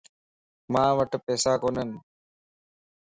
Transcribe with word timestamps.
مان 0.73 0.87
وٽ 0.97 1.11
پيساڪونين 1.25 1.89